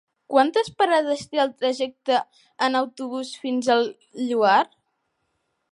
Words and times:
Quantes 0.35 0.69
parades 0.77 1.21
té 1.33 1.41
el 1.43 1.51
trajecte 1.59 2.17
en 2.69 2.79
autobús 2.81 3.35
fins 3.45 3.71
al 3.75 3.87
Lloar? 4.31 4.59